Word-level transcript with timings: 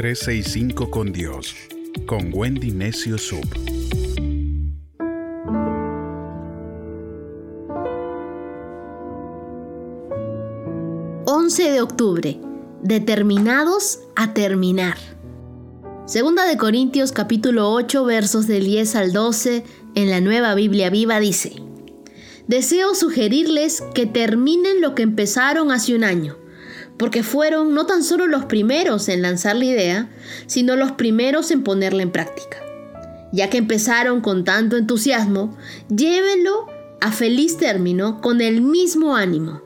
365 0.00 0.90
con 0.90 1.12
Dios, 1.12 1.54
con 2.06 2.30
Wendy 2.32 2.70
Necio 2.70 3.18
Sub. 3.18 3.44
...11 11.26 11.72
de 11.72 11.80
octubre... 11.82 12.40
...determinados 12.82 14.00
a 14.16 14.32
terminar... 14.32 14.96
Segunda 16.06 16.46
de 16.46 16.56
Corintios 16.56 17.12
capítulo 17.12 17.70
8 17.70 18.02
versos 18.06 18.46
del 18.46 18.64
10 18.64 18.96
al 18.96 19.12
12 19.12 19.64
en 19.96 20.08
la 20.08 20.22
nueva 20.22 20.54
Biblia 20.54 20.88
viva 20.88 21.20
dice, 21.20 21.56
Deseo 22.48 22.94
sugerirles 22.94 23.82
que 23.94 24.06
terminen 24.06 24.80
lo 24.80 24.94
que 24.94 25.02
empezaron 25.02 25.70
hace 25.70 25.94
un 25.94 26.04
año, 26.04 26.39
porque 27.00 27.22
fueron 27.22 27.72
no 27.72 27.86
tan 27.86 28.04
solo 28.04 28.26
los 28.26 28.44
primeros 28.44 29.08
en 29.08 29.22
lanzar 29.22 29.56
la 29.56 29.64
idea, 29.64 30.10
sino 30.46 30.76
los 30.76 30.92
primeros 30.92 31.50
en 31.50 31.64
ponerla 31.64 32.02
en 32.02 32.12
práctica. 32.12 32.58
Ya 33.32 33.48
que 33.48 33.56
empezaron 33.56 34.20
con 34.20 34.44
tanto 34.44 34.76
entusiasmo, 34.76 35.56
llévenlo 35.88 36.66
a 37.00 37.10
feliz 37.10 37.56
término 37.56 38.20
con 38.20 38.42
el 38.42 38.60
mismo 38.60 39.16
ánimo. 39.16 39.62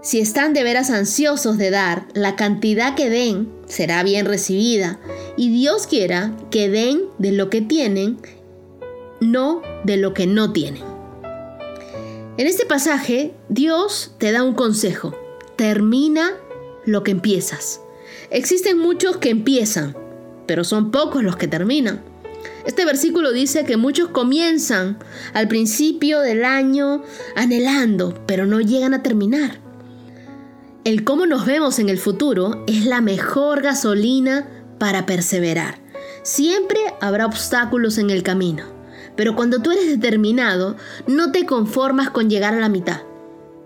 Si 0.00 0.20
están 0.20 0.52
de 0.52 0.62
veras 0.62 0.90
ansiosos 0.90 1.58
de 1.58 1.70
dar, 1.70 2.06
la 2.14 2.36
cantidad 2.36 2.94
que 2.94 3.10
den 3.10 3.52
será 3.66 4.04
bien 4.04 4.26
recibida 4.26 5.00
y 5.36 5.50
Dios 5.50 5.88
quiera 5.88 6.36
que 6.52 6.68
den 6.68 7.06
de 7.18 7.32
lo 7.32 7.50
que 7.50 7.62
tienen, 7.62 8.20
no 9.20 9.60
de 9.82 9.96
lo 9.96 10.14
que 10.14 10.28
no 10.28 10.52
tienen. 10.52 10.84
En 12.36 12.46
este 12.46 12.64
pasaje, 12.64 13.34
Dios 13.48 14.14
te 14.18 14.30
da 14.30 14.44
un 14.44 14.54
consejo 14.54 15.16
termina 15.62 16.32
lo 16.86 17.04
que 17.04 17.12
empiezas. 17.12 17.80
Existen 18.30 18.78
muchos 18.78 19.18
que 19.18 19.30
empiezan, 19.30 19.96
pero 20.48 20.64
son 20.64 20.90
pocos 20.90 21.22
los 21.22 21.36
que 21.36 21.46
terminan. 21.46 22.02
Este 22.66 22.84
versículo 22.84 23.30
dice 23.30 23.64
que 23.64 23.76
muchos 23.76 24.08
comienzan 24.08 24.98
al 25.34 25.46
principio 25.46 26.18
del 26.18 26.44
año 26.44 27.04
anhelando, 27.36 28.20
pero 28.26 28.44
no 28.44 28.60
llegan 28.60 28.92
a 28.92 29.04
terminar. 29.04 29.60
El 30.82 31.04
cómo 31.04 31.26
nos 31.26 31.46
vemos 31.46 31.78
en 31.78 31.88
el 31.88 31.98
futuro 31.98 32.64
es 32.66 32.84
la 32.84 33.00
mejor 33.00 33.62
gasolina 33.62 34.48
para 34.80 35.06
perseverar. 35.06 35.76
Siempre 36.24 36.80
habrá 37.00 37.24
obstáculos 37.24 37.98
en 37.98 38.10
el 38.10 38.24
camino, 38.24 38.64
pero 39.14 39.36
cuando 39.36 39.62
tú 39.62 39.70
eres 39.70 39.86
determinado, 39.86 40.74
no 41.06 41.30
te 41.30 41.46
conformas 41.46 42.10
con 42.10 42.28
llegar 42.28 42.52
a 42.52 42.58
la 42.58 42.68
mitad. 42.68 43.02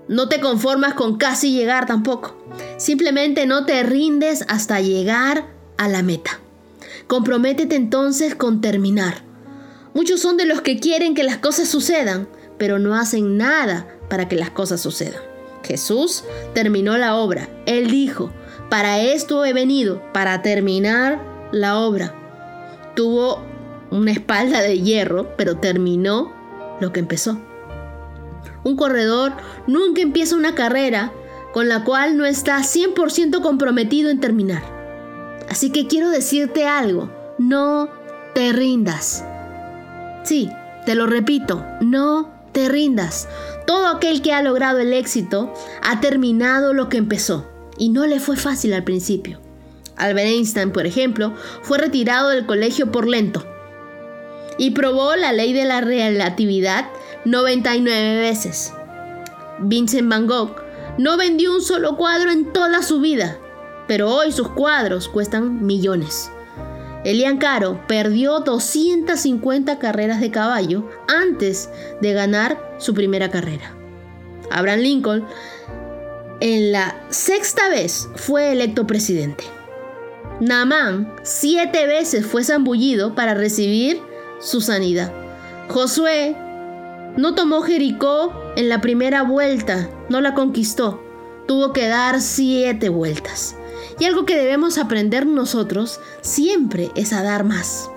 No 0.09 0.29
te 0.29 0.41
conformas 0.41 0.95
con 0.95 1.17
casi 1.17 1.53
llegar 1.53 1.87
tampoco. 1.87 2.37
Simplemente 2.77 3.47
no 3.47 3.67
te 3.67 3.83
rindes 3.83 4.45
hasta 4.49 4.81
llegar 4.81 5.47
a 5.77 5.89
la 5.89 6.03
meta. 6.03 6.41
Comprométete 7.07 7.77
entonces 7.77 8.35
con 8.35 8.61
terminar. 8.61 9.23
Muchos 9.95 10.21
son 10.21 10.37
de 10.37 10.47
los 10.47 10.61
que 10.61 10.79
quieren 10.79 11.15
que 11.15 11.25
las 11.25 11.39
cosas 11.39 11.69
sucedan, 11.69 12.29
pero 12.59 12.79
no 12.79 12.95
hacen 12.95 13.37
nada 13.37 13.89
para 14.09 14.29
que 14.29 14.37
las 14.37 14.51
cosas 14.51 14.81
sucedan. 14.81 15.23
Jesús 15.65 16.25
terminó 16.55 16.97
la 16.97 17.17
obra. 17.17 17.49
Él 17.67 17.91
dijo, 17.91 18.31
para 18.71 19.01
esto 19.01 19.45
he 19.45 19.53
venido, 19.53 20.03
para 20.13 20.43
terminar 20.43 21.21
la 21.51 21.79
obra. 21.79 22.15
Tuvo 22.95 23.43
una 23.91 24.13
espalda 24.13 24.61
de 24.63 24.81
hierro, 24.81 25.37
pero 25.37 25.57
terminó 25.57 26.33
lo 26.81 26.93
que 26.93 27.01
empezó. 27.01 27.41
Un 28.65 28.77
corredor 28.77 29.33
nunca 29.67 30.03
empieza 30.03 30.37
una 30.37 30.55
carrera 30.55 31.13
con 31.53 31.69
la 31.69 31.85
cual 31.85 32.17
no 32.17 32.27
está 32.27 32.59
100% 32.59 33.41
comprometido 33.41 34.11
en 34.11 34.21
terminar. 34.21 34.63
Así 35.49 35.71
que 35.71 35.87
quiero 35.87 36.11
decirte 36.11 36.67
algo, 36.67 37.11
no 37.39 37.89
te 38.35 38.53
rindas. 38.53 39.25
Sí, 40.25 40.51
te 40.85 40.95
lo 40.95 41.07
repito, 41.07 41.65
no 41.81 42.31
te 42.53 42.69
rindas. 42.69 43.29
Todo 43.67 43.89
aquel 43.89 44.23
que 44.23 44.33
ha 44.33 44.43
logrado 44.43 44.79
el 44.81 44.93
éxito 44.93 45.53
ha 45.83 46.01
terminado 46.01 46.73
lo 46.73 46.89
que 46.89 46.97
empezó 46.97 47.47
y 47.79 47.91
no 47.91 48.07
le 48.07 48.21
fue 48.21 48.37
fácil 48.37 48.75
al 48.75 48.85
principio. 48.85 49.41
Albert 49.97 50.29
Einstein, 50.29 50.73
por 50.73 50.87
ejemplo, 50.87 51.35
fue 51.63 51.79
retirado 51.79 52.29
del 52.29 52.47
colegio 52.47 52.93
por 52.93 53.09
lento 53.09 53.45
y 54.59 54.71
probó 54.71 55.17
la 55.17 55.33
ley 55.33 55.53
de 55.53 55.65
la 55.65 55.81
relatividad 55.81 56.87
99 57.25 58.21
veces. 58.21 58.73
Vincent 59.59 60.09
Van 60.09 60.27
Gogh 60.27 60.57
no 60.99 61.17
vendió 61.17 61.53
un 61.53 61.61
solo 61.61 61.97
cuadro 61.97 62.31
en 62.31 62.53
toda 62.53 62.83
su 62.83 63.01
vida, 63.01 63.39
pero 63.87 64.13
hoy 64.13 64.33
sus 64.33 64.49
cuadros 64.51 65.09
cuestan 65.09 65.65
millones. 65.65 66.31
Elian 67.05 67.39
Caro 67.39 67.81
perdió 67.87 68.41
250 68.41 69.79
carreras 69.79 70.21
de 70.21 70.31
caballo 70.31 70.89
antes 71.07 71.71
de 72.01 72.13
ganar 72.13 72.75
su 72.79 72.95
primera 72.95 73.31
carrera. 73.31 73.73
Abraham 74.51 74.81
Lincoln 74.81 75.25
en 76.41 76.73
la 76.73 77.01
sexta 77.09 77.69
vez 77.69 78.09
fue 78.17 78.53
electo 78.53 78.87
presidente. 78.87 79.45
Naamán 80.41 81.15
siete 81.23 81.87
veces 81.87 82.27
fue 82.27 82.45
zambullido 82.45 83.15
para 83.15 83.35
recibir 83.35 84.01
su 84.41 84.61
sanidad. 84.61 85.13
Josué 85.69 86.37
no 87.17 87.35
tomó 87.35 87.63
Jericó 87.63 88.33
en 88.57 88.69
la 88.69 88.83
primera 88.83 89.23
vuelta, 89.23 89.89
no 90.11 90.21
la 90.21 90.35
conquistó. 90.35 91.03
Tuvo 91.49 91.73
que 91.73 91.89
dar 91.89 92.21
siete 92.21 92.91
vueltas. 92.91 93.57
Y 93.99 94.05
algo 94.05 94.27
que 94.27 94.37
debemos 94.37 94.77
aprender 94.77 95.27
nosotros 95.27 96.01
siempre 96.21 96.91
es 96.95 97.15
a 97.15 97.23
dar 97.23 97.45
más. 97.45 97.91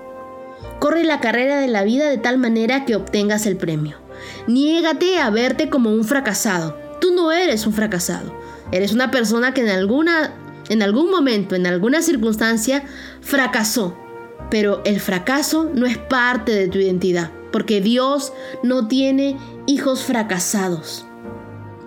Corre 0.78 1.04
la 1.04 1.20
carrera 1.20 1.58
de 1.58 1.68
la 1.68 1.82
vida 1.82 2.08
de 2.08 2.16
tal 2.16 2.38
manera 2.38 2.86
que 2.86 2.96
obtengas 2.96 3.44
el 3.44 3.58
premio. 3.58 3.98
Niégate 4.46 5.18
a 5.18 5.28
verte 5.28 5.68
como 5.68 5.90
un 5.90 6.04
fracasado. 6.04 6.78
Tú 7.00 7.12
no 7.14 7.30
eres 7.32 7.66
un 7.66 7.74
fracasado. 7.74 8.34
Eres 8.72 8.92
una 8.92 9.10
persona 9.10 9.52
que 9.52 9.60
en 9.60 9.68
alguna 9.68 10.34
en 10.70 10.82
algún 10.82 11.10
momento, 11.10 11.56
en 11.56 11.66
alguna 11.66 12.00
circunstancia 12.00 12.84
fracasó. 13.20 13.98
Pero 14.50 14.80
el 14.84 15.00
fracaso 15.00 15.68
no 15.74 15.84
es 15.84 15.98
parte 15.98 16.52
de 16.52 16.68
tu 16.68 16.78
identidad 16.78 17.32
porque 17.52 17.80
Dios 17.80 18.32
no 18.62 18.88
tiene 18.88 19.36
hijos 19.66 20.02
fracasados. 20.02 21.04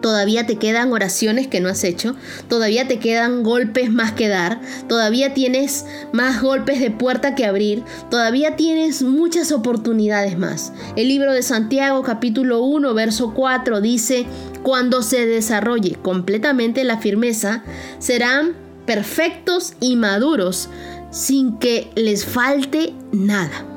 Todavía 0.04 0.46
te 0.46 0.58
quedan 0.58 0.92
oraciones 0.92 1.48
que 1.48 1.62
no 1.62 1.70
has 1.70 1.86
hecho, 1.86 2.14
todavía 2.50 2.90
te 2.90 3.00
quedan 3.00 3.42
golpes 3.42 3.90
más 3.90 4.12
que 4.12 4.28
dar, 4.28 4.60
todavía 4.90 5.34
tienes 5.34 5.86
más 6.12 6.42
golpes 6.42 6.82
de 6.82 6.92
puerta 6.92 7.36
que 7.36 7.46
abrir, 7.46 7.84
todavía 8.12 8.58
tienes 8.58 9.02
muchas 9.02 9.54
oportunidades 9.54 10.38
más. 10.38 10.74
El 10.98 11.08
libro 11.08 11.32
de 11.32 11.42
Santiago 11.42 12.04
capítulo 12.04 12.64
1 12.64 12.94
verso 12.94 13.34
4 13.34 13.80
dice, 13.80 14.26
cuando 14.62 15.04
se 15.04 15.26
desarrolle 15.26 15.96
completamente 15.96 16.84
la 16.84 16.98
firmeza, 16.98 17.64
serán 18.00 18.58
perfectos 18.86 19.74
y 19.80 19.96
maduros 19.96 20.68
sin 21.12 21.60
que 21.60 21.90
les 21.96 22.26
falte 22.26 22.94
nada. 23.14 23.73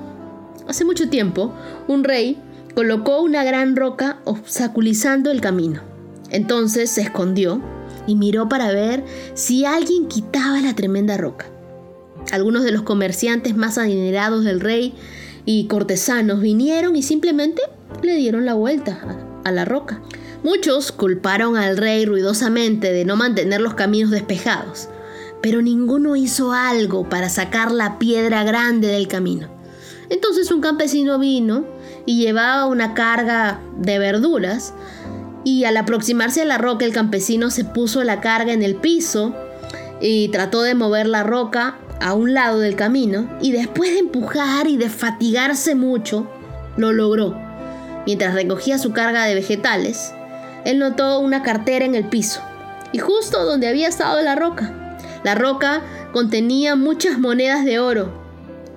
Hace 0.69 0.85
mucho 0.85 1.09
tiempo, 1.09 1.55
un 1.87 2.05
rey 2.05 2.39
colocó 2.75 3.23
una 3.23 3.45
gran 3.45 3.77
roca 3.77 4.19
obstaculizando 4.25 5.31
el 5.31 5.41
camino. 5.41 5.81
Entonces 6.31 6.91
se 6.91 7.03
escondió 7.03 7.63
y 8.07 8.17
miró 8.17 8.49
para 8.49 8.73
ver 8.73 9.05
si 9.35 9.65
alguien 9.65 10.09
quitaba 10.09 10.61
la 10.61 10.75
tremenda 10.75 11.17
roca. 11.17 11.47
Algunos 12.33 12.65
de 12.65 12.73
los 12.73 12.83
comerciantes 12.83 13.57
más 13.57 13.79
adinerados 13.79 14.45
del 14.45 14.61
rey 14.61 14.95
y 15.45 15.69
cortesanos 15.69 16.41
vinieron 16.41 16.97
y 16.97 17.03
simplemente 17.03 17.63
le 18.03 18.17
dieron 18.17 18.45
la 18.45 18.55
vuelta 18.55 18.99
a 19.45 19.53
la 19.53 19.65
roca. 19.65 20.03
Muchos 20.43 20.93
culparon 20.93 21.57
al 21.57 21.77
rey 21.77 22.05
ruidosamente 22.05 22.93
de 22.93 23.05
no 23.05 23.17
mantener 23.17 23.61
los 23.61 23.75
caminos 23.75 24.11
despejados, 24.11 24.89
pero 25.41 25.63
ninguno 25.63 26.17
hizo 26.17 26.53
algo 26.53 27.09
para 27.09 27.29
sacar 27.29 27.71
la 27.71 27.99
piedra 27.99 28.45
grande 28.45 28.89
del 28.89 29.09
camino. 29.09 29.56
Entonces 30.09 30.51
un 30.51 30.61
campesino 30.61 31.19
vino 31.19 31.65
y 32.05 32.21
llevaba 32.21 32.67
una 32.67 32.95
carga 32.95 33.61
de 33.77 33.99
verduras 33.99 34.75
y 35.45 35.65
al 35.65 35.77
aproximarse 35.77 36.43
a 36.43 36.45
la 36.45 36.59
roca 36.59 36.85
el 36.85 36.93
campesino 36.93 37.51
se 37.51 37.65
puso 37.65 38.03
la 38.05 38.21
carga 38.21 38.53
en 38.53 38.63
el 38.63 38.77
piso 38.77 39.35
y 40.01 40.29
trató 40.29 40.63
de 40.63 40.75
mover 40.75 41.07
la 41.07 41.23
roca 41.23 41.79
a 42.01 42.15
un 42.15 42.35
lado 42.35 42.61
del 42.61 42.77
camino 42.77 43.29
y 43.41 43.53
después 43.53 43.93
de 43.93 44.01
empujar 44.01 44.69
y 44.69 44.77
de 44.77 44.91
fatigarse 44.91 45.75
mucho, 45.75 46.29
lo 46.77 46.93
logró. 46.93 47.37
Mientras 48.07 48.35
recogía 48.35 48.79
su 48.79 48.93
carga 48.93 49.25
de 49.25 49.35
vegetales, 49.35 50.13
él 50.65 50.79
notó 50.79 51.19
una 51.21 51.43
cartera 51.43 51.85
en 51.85 51.95
el 51.95 52.09
piso 52.09 52.41
y 52.93 52.99
justo 52.99 53.45
donde 53.45 53.69
había 53.69 53.89
estado 53.89 54.21
la 54.23 54.35
roca. 54.37 54.99
La 55.25 55.35
roca 55.35 55.83
contenía 56.13 56.77
muchas 56.77 57.19
monedas 57.19 57.65
de 57.65 57.81
oro 57.81 58.26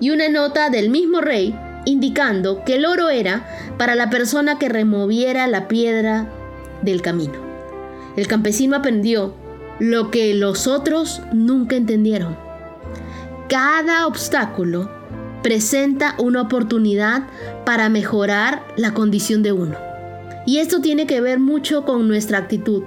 y 0.00 0.10
una 0.10 0.28
nota 0.28 0.70
del 0.70 0.90
mismo 0.90 1.20
rey 1.20 1.54
indicando 1.84 2.64
que 2.64 2.76
el 2.76 2.86
oro 2.86 3.10
era 3.10 3.46
para 3.78 3.94
la 3.94 4.10
persona 4.10 4.58
que 4.58 4.68
removiera 4.68 5.46
la 5.46 5.68
piedra 5.68 6.28
del 6.82 7.02
camino. 7.02 7.34
El 8.16 8.26
campesino 8.26 8.76
aprendió 8.76 9.34
lo 9.78 10.10
que 10.10 10.34
los 10.34 10.66
otros 10.66 11.22
nunca 11.32 11.76
entendieron. 11.76 12.36
Cada 13.48 14.06
obstáculo 14.06 14.90
presenta 15.42 16.14
una 16.18 16.42
oportunidad 16.42 17.22
para 17.64 17.88
mejorar 17.88 18.62
la 18.76 18.92
condición 18.92 19.42
de 19.42 19.52
uno. 19.52 19.76
Y 20.46 20.58
esto 20.58 20.80
tiene 20.80 21.06
que 21.06 21.20
ver 21.20 21.38
mucho 21.38 21.84
con 21.84 22.08
nuestra 22.08 22.38
actitud. 22.38 22.82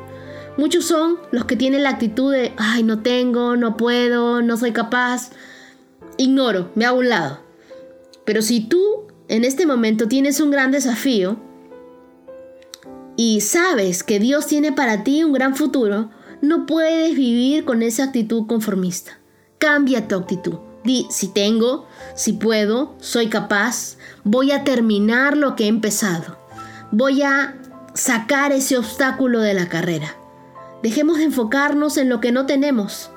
Muchos 0.57 0.86
son 0.86 1.18
los 1.31 1.45
que 1.45 1.56
tienen 1.56 1.83
la 1.83 1.89
actitud 1.89 2.31
de, 2.31 2.54
ay, 2.57 2.83
no 2.83 3.00
tengo, 3.00 3.56
no 3.57 3.75
puedo, 3.75 4.42
no 4.42 4.56
soy 4.57 4.71
capaz. 4.71 5.31
Ignoro, 6.18 6.71
me 6.75 6.86
hago 6.86 7.00
un 7.00 7.10
lado. 7.10 7.39
Pero 8.25 8.42
si 8.42 8.62
tú 8.62 9.07
en 9.27 9.44
este 9.44 9.65
momento 9.65 10.07
tienes 10.07 10.39
un 10.39 10.51
gran 10.51 10.71
desafío 10.71 11.38
y 13.15 13.42
sabes 13.42 14.04
que 14.04 14.19
Dios 14.19 14.48
tiene 14.48 14.71
para 14.71 15.04
ti 15.04 15.24
un 15.24 15.33
gran 15.33 15.56
futuro, 15.56 16.10
no 16.42 16.65
puedes 16.65 17.15
vivir 17.15 17.65
con 17.65 17.81
esa 17.81 18.06
actitud 18.06 18.48
conformista. 18.48 19.19
Cambia 19.57 20.07
tu 20.07 20.15
actitud. 20.15 20.60
Di, 20.83 21.07
si 21.10 21.30
tengo, 21.30 21.88
si 22.15 22.33
puedo, 22.33 22.95
soy 23.00 23.27
capaz, 23.27 23.98
voy 24.25 24.51
a 24.51 24.65
terminar 24.65 25.38
lo 25.38 25.56
que 25.56 25.65
he 25.65 25.68
empezado. 25.68 26.38
Voy 26.92 27.21
a 27.21 27.56
sacar 27.94 28.51
ese 28.51 28.77
obstáculo 28.77 29.39
de 29.39 29.54
la 29.54 29.69
carrera. 29.69 30.18
Dejemos 30.81 31.18
de 31.19 31.24
enfocarnos 31.24 31.95
en 31.95 32.10
lo 32.10 32.19
que 32.19 32.33
no 32.33 32.45
tenemos. 32.45 33.10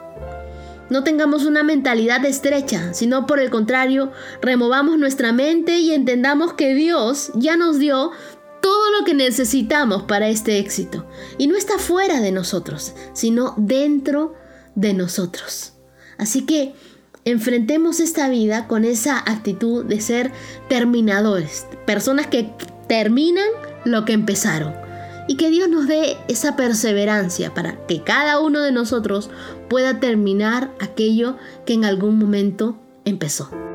No 0.88 1.03
tengamos 1.03 1.44
una 1.44 1.65
mentalidad 1.65 2.25
estrecha, 2.25 2.94
sino 2.94 3.27
por 3.27 3.41
el 3.41 3.50
contrario, 3.50 4.12
removamos 4.41 4.99
nuestra 4.99 5.33
mente 5.33 5.79
y 5.79 5.93
entendamos 5.93 6.53
que 6.53 6.75
Dios 6.75 7.33
ya 7.35 7.56
nos 7.56 7.79
dio 7.79 8.12
todo 8.61 8.91
lo 8.99 9.05
que 9.05 9.15
necesitamos 9.15 10.03
para 10.05 10.29
este 10.29 10.59
éxito. 10.59 11.06
Y 11.38 11.47
no 11.49 11.56
está 11.56 11.79
fuera 11.79 12.21
de 12.21 12.33
nosotros, 12.33 12.94
sino 13.12 13.55
dentro 13.56 14.35
de 14.75 14.94
nosotros. 14.94 15.73
Así 16.19 16.47
que 16.47 16.75
enfrentemos 17.25 18.00
esta 18.00 18.29
vida 18.29 18.69
con 18.69 18.85
esa 18.85 19.19
actitud 19.19 19.85
de 19.85 20.00
ser 20.00 20.33
terminadores, 20.69 21.67
personas 21.85 22.29
que 22.29 22.50
terminan 22.88 23.49
lo 23.85 24.05
que 24.05 24.12
empezaron. 24.12 24.75
Y 25.29 25.37
que 25.37 25.50
Dios 25.50 25.69
nos 25.69 25.88
dé 25.88 26.17
esa 26.29 26.55
perseverancia 26.55 27.53
para 27.53 27.85
que 27.87 28.03
cada 28.03 28.38
uno 28.38 28.62
de 28.62 28.71
nosotros 28.71 29.29
pueda 29.69 30.01
terminar 30.01 30.73
aquello 30.81 31.37
que 31.65 31.75
en 31.75 31.85
algún 31.85 32.19
momento 32.19 32.77
empezó. 33.05 33.66